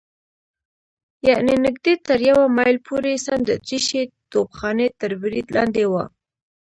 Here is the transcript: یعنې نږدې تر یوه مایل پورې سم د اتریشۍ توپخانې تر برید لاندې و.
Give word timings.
یعنې 1.27 1.53
نږدې 1.65 1.93
تر 2.07 2.19
یوه 2.29 2.45
مایل 2.57 2.77
پورې 2.87 3.13
سم 3.25 3.39
د 3.45 3.49
اتریشۍ 3.57 4.03
توپخانې 4.31 4.87
تر 4.99 5.11
برید 5.21 5.45
لاندې 5.55 5.83
و. 5.91 5.93